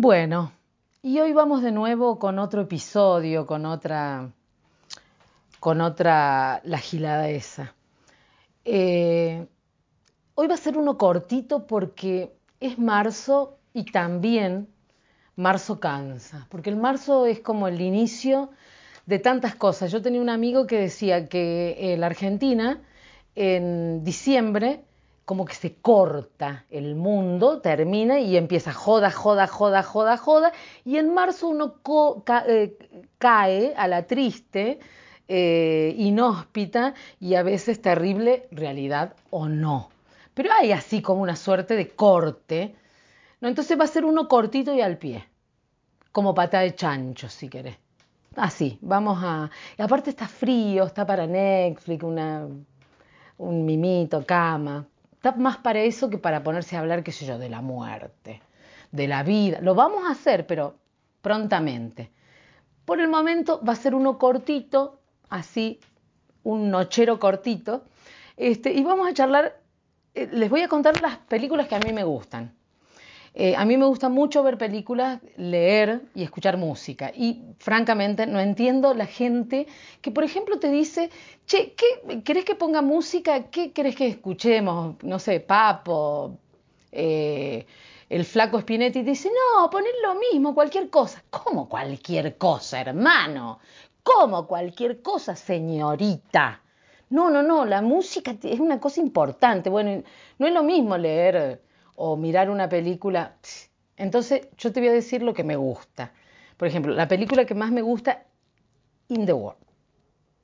Bueno, 0.00 0.52
y 1.02 1.18
hoy 1.18 1.32
vamos 1.32 1.60
de 1.60 1.72
nuevo 1.72 2.20
con 2.20 2.38
otro 2.38 2.62
episodio, 2.62 3.48
con 3.48 3.66
otra, 3.66 4.30
con 5.58 5.80
otra 5.80 6.60
la 6.62 6.78
gilada 6.78 7.28
esa. 7.30 7.74
Eh, 8.64 9.44
hoy 10.36 10.46
va 10.46 10.54
a 10.54 10.56
ser 10.56 10.78
uno 10.78 10.96
cortito 10.96 11.66
porque 11.66 12.32
es 12.60 12.78
marzo 12.78 13.58
y 13.74 13.86
también 13.86 14.68
marzo 15.34 15.80
cansa, 15.80 16.46
porque 16.48 16.70
el 16.70 16.76
marzo 16.76 17.26
es 17.26 17.40
como 17.40 17.66
el 17.66 17.80
inicio 17.80 18.50
de 19.06 19.18
tantas 19.18 19.56
cosas. 19.56 19.90
Yo 19.90 20.00
tenía 20.00 20.20
un 20.20 20.30
amigo 20.30 20.68
que 20.68 20.78
decía 20.78 21.28
que 21.28 21.92
en 21.92 22.02
la 22.02 22.06
Argentina 22.06 22.80
en 23.34 24.04
diciembre 24.04 24.84
como 25.28 25.44
que 25.44 25.54
se 25.54 25.74
corta 25.74 26.64
el 26.70 26.94
mundo, 26.94 27.60
termina 27.60 28.18
y 28.18 28.38
empieza 28.38 28.72
joda, 28.72 29.10
joda, 29.10 29.46
joda, 29.46 29.82
joda, 29.82 30.16
joda, 30.16 30.52
y 30.86 30.96
en 30.96 31.12
marzo 31.12 31.48
uno 31.48 31.74
eh, 32.46 32.78
cae 33.18 33.74
a 33.76 33.86
la 33.88 34.06
triste, 34.06 34.78
eh, 35.28 35.94
inhóspita 35.98 36.94
y 37.20 37.34
a 37.34 37.42
veces 37.42 37.82
terrible 37.82 38.48
realidad 38.52 39.16
o 39.28 39.50
no. 39.50 39.90
Pero 40.32 40.48
hay 40.58 40.72
así 40.72 41.02
como 41.02 41.20
una 41.20 41.36
suerte 41.36 41.76
de 41.76 41.90
corte, 41.90 42.74
¿no? 43.42 43.48
Entonces 43.48 43.78
va 43.78 43.84
a 43.84 43.88
ser 43.88 44.06
uno 44.06 44.28
cortito 44.28 44.74
y 44.74 44.80
al 44.80 44.96
pie, 44.96 45.28
como 46.10 46.34
pata 46.34 46.60
de 46.60 46.74
chancho, 46.74 47.28
si 47.28 47.50
querés. 47.50 47.76
Así, 48.34 48.78
vamos 48.80 49.18
a... 49.22 49.50
Y 49.76 49.82
aparte 49.82 50.08
está 50.08 50.26
frío, 50.26 50.84
está 50.84 51.04
para 51.04 51.26
Netflix, 51.26 52.02
una, 52.02 52.48
un 53.36 53.66
mimito, 53.66 54.24
cama. 54.24 54.86
Está 55.18 55.32
más 55.32 55.56
para 55.56 55.80
eso 55.80 56.10
que 56.10 56.16
para 56.16 56.44
ponerse 56.44 56.76
a 56.76 56.80
hablar, 56.80 57.02
qué 57.02 57.10
sé 57.10 57.26
yo, 57.26 57.38
de 57.38 57.48
la 57.48 57.60
muerte, 57.60 58.40
de 58.92 59.08
la 59.08 59.24
vida. 59.24 59.58
Lo 59.60 59.74
vamos 59.74 60.04
a 60.06 60.12
hacer, 60.12 60.46
pero 60.46 60.76
prontamente. 61.22 62.12
Por 62.84 63.00
el 63.00 63.08
momento 63.08 63.60
va 63.66 63.72
a 63.72 63.76
ser 63.76 63.96
uno 63.96 64.16
cortito, 64.16 65.00
así, 65.28 65.80
un 66.44 66.70
nochero 66.70 67.18
cortito. 67.18 67.82
Este, 68.36 68.72
y 68.72 68.84
vamos 68.84 69.08
a 69.08 69.12
charlar, 69.12 69.60
eh, 70.14 70.28
les 70.30 70.48
voy 70.48 70.62
a 70.62 70.68
contar 70.68 71.02
las 71.02 71.16
películas 71.16 71.66
que 71.66 71.74
a 71.74 71.80
mí 71.80 71.92
me 71.92 72.04
gustan. 72.04 72.54
Eh, 73.34 73.54
a 73.56 73.64
mí 73.64 73.76
me 73.76 73.86
gusta 73.86 74.08
mucho 74.08 74.42
ver 74.42 74.58
películas, 74.58 75.20
leer 75.36 76.02
y 76.14 76.22
escuchar 76.22 76.56
música. 76.56 77.12
Y 77.14 77.42
francamente 77.58 78.26
no 78.26 78.40
entiendo 78.40 78.94
la 78.94 79.06
gente 79.06 79.66
que, 80.00 80.10
por 80.10 80.24
ejemplo, 80.24 80.58
te 80.58 80.70
dice, 80.70 81.10
che, 81.46 81.74
¿qué, 81.74 82.20
¿querés 82.22 82.44
que 82.44 82.54
ponga 82.54 82.82
música? 82.82 83.44
¿Qué 83.50 83.72
querés 83.72 83.96
que 83.96 84.08
escuchemos? 84.08 84.96
No 85.02 85.18
sé, 85.18 85.40
Papo, 85.40 86.38
eh, 86.90 87.66
el 88.08 88.24
flaco 88.24 88.60
Spinetti 88.60 89.02
dice, 89.02 89.30
no, 89.30 89.68
poner 89.70 89.92
lo 90.02 90.14
mismo, 90.14 90.54
cualquier 90.54 90.88
cosa. 90.90 91.22
¿Cómo 91.30 91.68
cualquier 91.68 92.38
cosa, 92.38 92.80
hermano? 92.80 93.60
¿Cómo 94.02 94.46
cualquier 94.46 95.02
cosa, 95.02 95.36
señorita? 95.36 96.62
No, 97.10 97.30
no, 97.30 97.42
no, 97.42 97.64
la 97.64 97.82
música 97.82 98.34
es 98.42 98.60
una 98.60 98.80
cosa 98.80 99.00
importante. 99.00 99.70
Bueno, 99.70 100.02
no 100.38 100.46
es 100.46 100.52
lo 100.52 100.62
mismo 100.62 100.96
leer 100.96 101.60
o 101.98 102.16
mirar 102.16 102.48
una 102.48 102.68
película. 102.68 103.36
Entonces 103.96 104.48
yo 104.56 104.72
te 104.72 104.80
voy 104.80 104.88
a 104.88 104.92
decir 104.92 105.22
lo 105.22 105.34
que 105.34 105.42
me 105.42 105.56
gusta. 105.56 106.12
Por 106.56 106.68
ejemplo, 106.68 106.94
la 106.94 107.08
película 107.08 107.44
que 107.44 107.54
más 107.54 107.72
me 107.72 107.82
gusta, 107.82 108.24
In 109.08 109.26
the 109.26 109.32
World. 109.32 109.58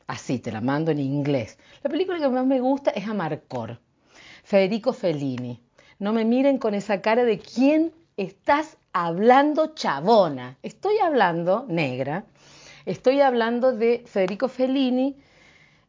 Así 0.08 0.41
te 0.41 0.50
la 0.52 0.60
mando 0.60 0.91
en 0.91 0.98
inglés. 0.98 1.56
La 1.82 1.91
película 1.91 2.19
que 2.19 2.28
más 2.28 2.44
me 2.44 2.60
gusta 2.60 2.91
es 2.91 3.06
Amarcor. 3.06 3.78
Federico 4.42 4.92
Fellini. 4.92 5.60
No 6.00 6.12
me 6.12 6.25
miren 6.25 6.58
con 6.58 6.75
esa 6.75 7.00
cara 7.00 7.25
de 7.25 7.38
quién 7.38 7.92
estás 8.16 8.77
hablando, 8.92 9.75
chabona. 9.75 10.58
Estoy 10.62 10.98
hablando, 10.98 11.66
negra, 11.69 12.25
estoy 12.84 13.20
hablando 13.20 13.72
de 13.72 14.02
Federico 14.06 14.48
Fellini, 14.48 15.16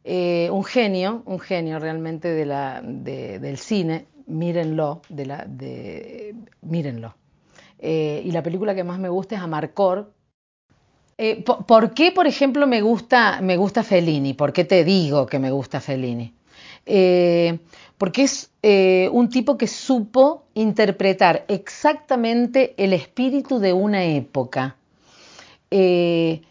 eh, 0.03 0.49
un 0.51 0.63
genio, 0.63 1.23
un 1.25 1.39
genio 1.39 1.79
realmente 1.79 2.27
de 2.29 2.45
la, 2.45 2.81
del 2.83 3.57
cine, 3.57 4.05
mírenlo, 4.27 5.01
de 5.09 5.25
la, 5.25 5.45
de, 5.47 6.35
mírenlo. 6.61 7.15
Eh, 7.79 8.21
y 8.25 8.31
la 8.31 8.41
película 8.43 8.73
que 8.75 8.83
más 8.83 8.99
me 8.99 9.09
gusta 9.09 9.35
es 9.35 9.41
Amarcor. 9.41 10.11
Eh, 11.17 11.43
por, 11.43 11.93
qué, 11.93 12.11
por 12.11 12.27
ejemplo, 12.27 12.67
me 12.67 12.81
gusta, 12.81 13.39
me 13.41 13.57
gusta 13.57 13.83
Fellini? 13.83 14.33
¿Por 14.33 14.51
qué 14.53 14.65
te 14.65 14.83
digo 14.83 15.25
que 15.25 15.39
me 15.39 15.51
gusta 15.51 15.79
Fellini? 15.79 16.33
Eh, 16.85 17.59
porque 17.97 18.23
es 18.23 18.51
un 19.11 19.29
tipo 19.29 19.57
que 19.57 19.67
supo 19.67 20.45
interpretar 20.53 21.45
exactamente 21.47 22.73
el 22.77 22.93
espíritu 22.93 23.59
de 23.59 23.73
una 23.73 24.03
época 24.03 24.75
y, 25.69 26.41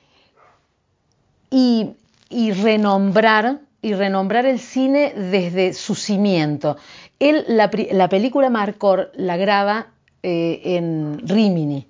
y 1.50 2.52
renombrar 2.52 3.60
y 3.84 3.92
renombrar 3.92 4.46
el 4.46 4.60
cine 4.60 5.12
desde 5.14 5.74
su 5.74 5.94
cimiento. 5.94 6.78
Él, 7.18 7.44
la, 7.48 7.68
película 8.08 8.48
Marcor 8.48 9.12
la 9.14 9.36
graba 9.36 9.88
eh, 10.22 10.62
en 10.64 11.18
Rimini, 11.28 11.86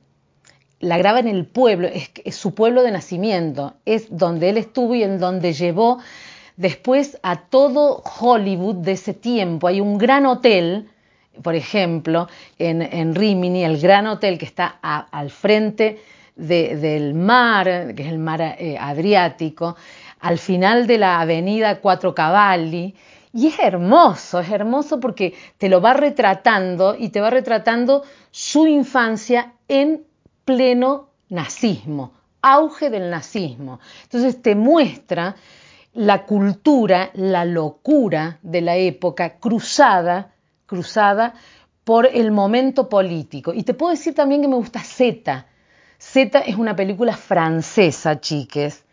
la 0.81 0.99
graba 0.99 1.21
en 1.21 1.28
el 1.28 1.47
pueblo, 1.47 1.87
es, 1.87 2.34
su 2.34 2.53
pueblo 2.53 2.82
de 2.82 2.91
nacimiento, 2.91 3.75
es 3.84 4.09
donde 4.10 4.49
él 4.49 4.59
estuvo 4.59 4.97
y 4.97 5.05
en 5.05 5.21
donde 5.21 5.53
llevó 5.53 6.00
después 6.56 7.16
a 7.22 7.43
todo 7.43 8.03
Hollywood 8.21 8.75
de 8.75 8.93
ese 8.93 9.15
tiempo. 9.15 9.69
Hay 9.69 9.81
un 9.81 9.97
gran 9.97 10.26
hotel, 10.26 10.88
por 11.44 11.55
ejemplo, 11.55 12.26
en, 12.59 13.15
Rimini, 13.15 13.62
el 13.62 13.81
gran 13.81 14.09
hotel 14.09 14.37
que 14.37 14.47
está 14.47 14.66
al 14.66 15.31
frente 15.31 16.00
del 16.34 17.15
mar, 17.15 17.94
que 17.94 18.03
es 18.03 18.09
el 18.09 18.19
mar 18.19 18.43
eh, 18.43 18.76
Adriático, 18.81 19.76
al 20.25 20.39
final 20.39 20.87
de 20.87 20.97
la 20.97 21.21
avenida 21.21 21.81
Cuatro 21.81 22.15
Cavalli. 22.15 22.95
Y 23.35 23.49
es 23.49 23.59
hermoso, 23.59 24.41
es 24.41 24.51
hermoso 24.51 24.99
porque 24.99 25.35
te 25.59 25.69
lo 25.69 25.83
va 25.83 25.93
retratando 25.93 26.97
y 26.99 27.11
te 27.11 27.21
va 27.21 27.29
retratando 27.29 28.05
su 28.31 28.67
infancia 28.67 29.53
en 29.69 30.05
pleno 30.47 31.11
nazismo, 31.29 32.12
auge 32.41 32.89
del 32.89 33.11
nazismo. 33.11 33.81
Entonces 34.05 34.41
te 34.41 34.55
muestra 34.55 35.37
la 35.93 36.25
cultura, 36.25 37.11
la 37.12 37.45
locura 37.45 38.39
de 38.41 38.62
la 38.62 38.77
época 38.77 39.39
cruzada, 39.39 40.33
cruzada 40.65 41.35
por 41.85 42.06
el 42.06 42.31
momento 42.31 42.89
político. 42.89 43.53
Y 43.53 43.65
te 43.65 43.75
puedo 43.75 43.91
decir 43.91 44.15
también 44.15 44.41
que 44.41 44.49
me 44.49 44.56
gusta 44.56 44.81
Z. 44.81 45.47
Z 45.99 46.39
es 46.39 46.56
una 46.56 46.75
película 46.75 47.15
francesa, 47.15 48.21
chiques, 48.21 48.85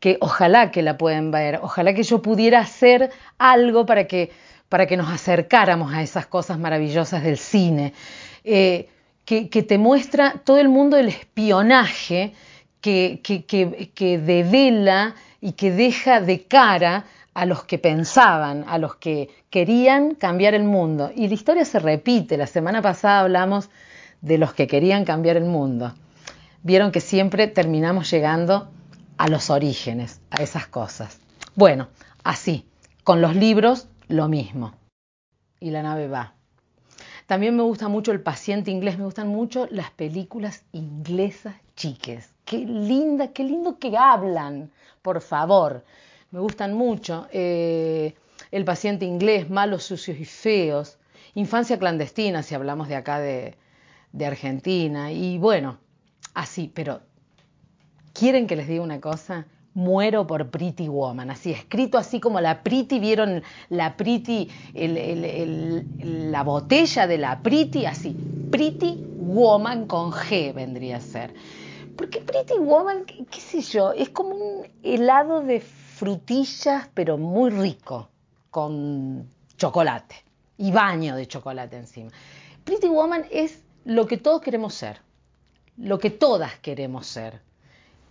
que 0.00 0.18
ojalá 0.20 0.70
que 0.70 0.82
la 0.82 0.98
puedan 0.98 1.30
ver, 1.30 1.60
ojalá 1.62 1.94
que 1.94 2.02
yo 2.02 2.22
pudiera 2.22 2.60
hacer 2.60 3.10
algo 3.38 3.86
para 3.86 4.06
que, 4.06 4.30
para 4.68 4.86
que 4.86 4.96
nos 4.96 5.10
acercáramos 5.10 5.92
a 5.94 6.02
esas 6.02 6.26
cosas 6.26 6.58
maravillosas 6.58 7.22
del 7.22 7.38
cine, 7.38 7.92
eh, 8.44 8.88
que, 9.24 9.46
te 9.46 9.78
muestra 9.78 10.34
todo 10.44 10.58
el 10.58 10.68
mundo 10.68 10.96
del 10.96 11.08
espionaje 11.08 12.32
que, 12.80 13.20
que, 13.24 13.90
que 13.92 14.18
devela 14.18 15.14
y 15.40 15.52
que 15.52 15.72
deja 15.72 16.20
de 16.20 16.44
cara 16.44 17.06
a 17.34 17.44
los 17.44 17.64
que 17.64 17.78
pensaban, 17.78 18.64
a 18.68 18.78
los 18.78 18.96
que 18.96 19.28
querían 19.50 20.14
cambiar 20.14 20.54
el 20.54 20.64
mundo. 20.64 21.10
Y 21.14 21.28
la 21.28 21.34
historia 21.34 21.64
se 21.64 21.78
repite. 21.80 22.36
La 22.36 22.46
semana 22.46 22.80
pasada 22.80 23.20
hablamos 23.20 23.68
de 24.20 24.38
los 24.38 24.54
que 24.54 24.66
querían 24.66 25.04
cambiar 25.04 25.36
el 25.36 25.44
mundo. 25.44 25.92
Vieron 26.62 26.92
que 26.92 27.00
siempre 27.00 27.46
terminamos 27.46 28.10
llegando 28.10 28.70
a 29.18 29.28
los 29.28 29.50
orígenes, 29.50 30.20
a 30.30 30.42
esas 30.42 30.66
cosas. 30.66 31.18
Bueno, 31.54 31.88
así, 32.22 32.66
con 33.04 33.20
los 33.20 33.34
libros 33.34 33.88
lo 34.08 34.28
mismo. 34.28 34.74
Y 35.60 35.70
la 35.70 35.82
nave 35.82 36.08
va. 36.08 36.34
También 37.26 37.56
me 37.56 37.62
gusta 37.62 37.88
mucho 37.88 38.12
el 38.12 38.20
paciente 38.20 38.70
inglés, 38.70 38.98
me 38.98 39.04
gustan 39.04 39.28
mucho 39.28 39.66
las 39.70 39.90
películas 39.90 40.64
inglesas 40.72 41.56
chiques. 41.74 42.32
Qué 42.44 42.58
linda, 42.58 43.32
qué 43.32 43.42
lindo 43.42 43.78
que 43.78 43.96
hablan, 43.96 44.70
por 45.02 45.20
favor. 45.20 45.84
Me 46.30 46.38
gustan 46.38 46.74
mucho. 46.74 47.26
Eh, 47.32 48.14
el 48.52 48.64
paciente 48.64 49.04
inglés, 49.04 49.50
malos, 49.50 49.82
sucios 49.82 50.18
y 50.18 50.24
feos. 50.24 50.98
Infancia 51.34 51.78
clandestina, 51.78 52.42
si 52.42 52.54
hablamos 52.54 52.88
de 52.88 52.96
acá 52.96 53.18
de, 53.18 53.56
de 54.12 54.26
Argentina. 54.26 55.10
Y 55.10 55.38
bueno, 55.38 55.78
así, 56.34 56.70
pero 56.72 57.00
¿Quieren 58.18 58.46
que 58.46 58.56
les 58.56 58.66
diga 58.66 58.82
una 58.82 59.00
cosa? 59.00 59.46
Muero 59.74 60.26
por 60.26 60.50
Pretty 60.50 60.88
Woman, 60.88 61.30
así 61.30 61.50
escrito 61.50 61.98
así 61.98 62.18
como 62.18 62.40
la 62.40 62.62
Pretty, 62.62 62.98
vieron 62.98 63.42
la 63.68 63.96
Pretty, 63.98 64.48
la 64.74 66.42
botella 66.42 67.06
de 67.06 67.18
la 67.18 67.42
Pretty, 67.42 67.84
así, 67.84 68.16
Pretty 68.50 69.04
Woman 69.18 69.86
con 69.86 70.12
G 70.12 70.54
vendría 70.54 70.96
a 70.96 71.00
ser. 71.00 71.34
Porque 71.94 72.22
Pretty 72.22 72.54
Woman, 72.54 73.04
qué, 73.04 73.40
sé 73.40 73.60
yo, 73.60 73.92
es 73.92 74.08
como 74.08 74.30
un 74.30 74.66
helado 74.82 75.42
de 75.42 75.60
frutillas, 75.60 76.88
pero 76.94 77.18
muy 77.18 77.50
rico, 77.50 78.08
con 78.50 79.28
chocolate 79.58 80.14
y 80.56 80.70
baño 80.70 81.16
de 81.16 81.26
chocolate 81.26 81.76
encima. 81.76 82.10
Pretty 82.64 82.88
Woman 82.88 83.26
es 83.30 83.62
lo 83.84 84.06
que 84.06 84.16
todos 84.16 84.40
queremos 84.40 84.72
ser 84.72 85.04
lo 85.76 85.98
que 85.98 86.10
todas 86.10 86.58
queremos 86.60 87.06
ser. 87.06 87.40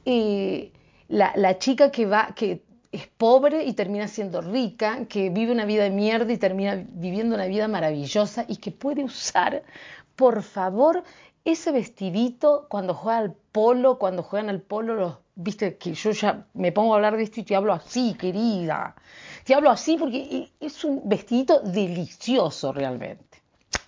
La, 0.05 1.33
la 1.35 1.57
chica 1.57 1.91
que 1.91 2.05
va, 2.05 2.33
que 2.35 2.63
es 2.91 3.07
pobre 3.07 3.65
y 3.65 3.73
termina 3.73 4.07
siendo 4.07 4.41
rica, 4.41 5.05
que 5.07 5.29
vive 5.29 5.51
una 5.51 5.65
vida 5.65 5.83
de 5.83 5.89
mierda 5.89 6.31
y 6.31 6.37
termina 6.37 6.83
viviendo 6.87 7.35
una 7.35 7.45
vida 7.45 7.67
maravillosa 7.67 8.45
y 8.47 8.57
que 8.57 8.71
puede 8.71 9.03
usar, 9.03 9.63
por 10.15 10.41
favor, 10.41 11.03
ese 11.43 11.71
vestidito 11.71 12.65
cuando 12.69 12.93
juega 12.93 13.19
al 13.19 13.33
polo, 13.51 13.99
cuando 13.99 14.23
juegan 14.23 14.49
al 14.49 14.61
polo, 14.61 14.95
los, 14.95 15.17
viste 15.35 15.77
que 15.77 15.93
yo 15.93 16.11
ya 16.11 16.47
me 16.53 16.71
pongo 16.71 16.93
a 16.93 16.95
hablar 16.95 17.17
de 17.17 17.23
esto 17.23 17.41
y 17.41 17.43
te 17.43 17.55
hablo 17.55 17.73
así, 17.73 18.15
querida. 18.15 18.95
Te 19.43 19.53
hablo 19.53 19.69
así 19.69 19.97
porque 19.97 20.51
es 20.59 20.83
un 20.83 21.01
vestidito 21.07 21.59
delicioso 21.59 22.73
realmente. 22.73 23.41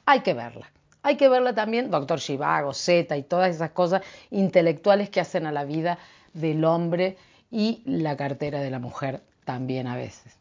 Hay 0.06 0.22
que 0.22 0.34
verla. 0.34 0.70
Hay 1.08 1.16
que 1.16 1.30
verla 1.30 1.56
también, 1.56 1.90
doctor 1.90 2.20
Chivago, 2.20 2.74
Z 2.74 3.16
y 3.16 3.24
todas 3.24 3.56
esas 3.56 3.72
cosas 3.72 4.02
intelectuales 4.30 5.10
que 5.10 5.22
hacen 5.22 5.46
a 5.46 5.54
la 5.54 5.64
vida 5.64 6.00
del 6.34 6.66
hombre 6.66 7.16
y 7.50 7.82
la 7.86 8.18
cartera 8.18 8.60
de 8.60 8.70
la 8.70 8.80
mujer 8.80 9.22
también 9.46 9.88
a 9.88 9.96
veces. 9.96 10.36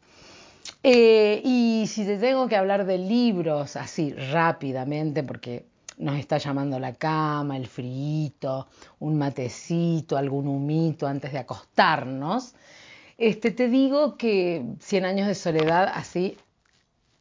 Eh, 0.83 1.41
y 1.45 1.85
si 1.87 2.03
te 2.03 2.17
tengo 2.17 2.49
que 2.49 2.57
hablar 2.57 2.85
de 2.85 2.97
libros 2.97 3.77
así 3.77 4.11
rápidamente, 4.11 5.23
porque 5.23 5.63
nos 5.99 6.19
está 6.19 6.37
llamando 6.37 6.79
la 6.79 6.95
cama, 6.95 7.55
el 7.55 7.67
frío, 7.67 8.67
un 8.99 9.17
matecito, 9.17 10.17
algún 10.17 10.49
humito 10.49 11.07
antes 11.07 11.31
de 11.31 11.39
acostarnos, 11.39 12.55
este, 13.17 13.51
te 13.51 13.69
digo 13.69 14.17
que 14.17 14.65
Cien 14.81 15.05
años 15.05 15.27
de 15.27 15.35
soledad 15.35 15.89
así 15.93 16.37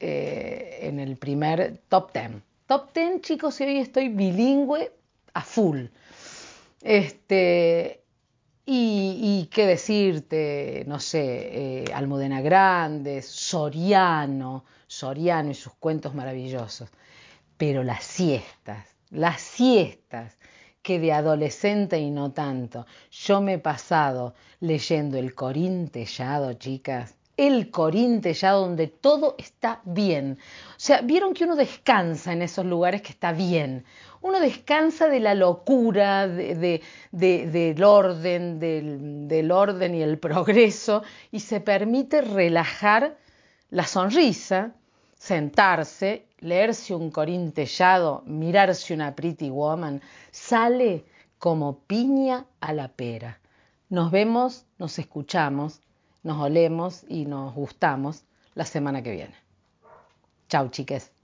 eh, 0.01 0.81
en 0.83 0.99
el 0.99 1.17
primer 1.17 1.79
top 1.89 2.11
ten. 2.11 2.43
Top 2.67 2.93
ten, 2.93 3.21
chicos, 3.21 3.61
y 3.61 3.65
hoy 3.65 3.79
estoy 3.79 4.09
bilingüe 4.09 4.93
a 5.35 5.43
full. 5.43 5.87
Este, 6.83 8.03
y, 8.65 9.49
qué 9.53 9.67
decirte, 9.67 10.83
no 10.89 10.99
sé, 10.99 11.85
eh, 11.85 11.85
Almudena 11.95 12.41
Grandes, 12.41 13.27
Soriano, 13.27 14.65
Soriano 14.89 15.51
y 15.51 15.55
sus 15.55 15.75
cuentos 15.75 16.15
maravillosos. 16.15 16.89
Pero 17.57 17.85
las 17.85 18.03
siestas, 18.03 18.97
las 19.11 19.41
siestas, 19.41 20.37
que 20.83 20.99
de 20.99 21.13
adolescente 21.13 21.99
y 21.99 22.11
no 22.11 22.33
tanto, 22.33 22.87
yo 23.11 23.41
me 23.41 23.55
he 23.55 23.59
pasado 23.59 24.35
leyendo 24.59 25.19
el 25.19 25.35
Corín 25.35 25.89
Tellado, 25.89 26.53
chicas, 26.55 27.16
el 27.37 27.71
Corín 27.71 28.21
Tellado 28.21 28.63
donde 28.63 28.87
todo 28.89 29.35
está 29.39 29.81
bien. 29.85 30.39
O 30.71 30.79
sea, 30.81 31.03
vieron 31.03 31.35
que 31.35 31.45
uno 31.45 31.57
descansa 31.57 32.33
en 32.33 32.43
esos 32.43 32.65
lugares 32.65 33.03
que 33.03 33.13
está 33.13 33.33
bien 33.33 33.85
uno 34.27 34.41
descansa 34.41 35.09
de 35.09 35.21
la 35.21 35.35
locura, 35.35 36.27
del 36.27 37.85
orden, 37.85 38.59
del, 38.59 39.53
orden 39.53 39.95
y 39.95 40.03
el 40.03 40.19
progreso, 40.27 41.03
y 41.31 41.41
se 41.41 41.61
permite 41.61 42.23
relajar 42.23 43.17
la 43.71 43.87
sonrisa, 43.87 44.73
sentarse, 45.17 46.27
leerse 46.41 46.95
un 46.95 47.11
corintellado, 47.11 48.23
mirarse 48.27 48.95
una 48.95 49.15
pretty 49.15 49.51
woman, 49.51 50.03
sale 50.31 51.05
como 51.39 51.79
piña 51.81 52.47
a 52.61 52.73
la 52.73 52.89
pera. 52.89 53.39
Nos 53.89 54.11
vemos, 54.11 54.67
nos 54.79 54.99
escuchamos, 54.99 55.81
nos 56.27 56.43
olemos 56.43 57.05
y 57.09 57.25
nos 57.25 57.55
gustamos 57.55 58.25
la 58.55 58.65
semana 58.65 59.01
que 59.01 59.13
viene. 59.13 59.35
Chau, 60.49 60.69
chiques. 60.71 61.16